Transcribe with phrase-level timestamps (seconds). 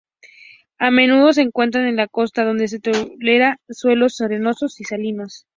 [0.79, 5.45] A menudo se encuentra en la costa donde se tolera suelos arenosos y salinos.